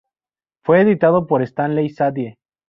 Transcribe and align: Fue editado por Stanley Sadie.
Fue 0.63 0.81
editado 0.81 1.27
por 1.27 1.43
Stanley 1.43 1.89
Sadie. 1.91 2.39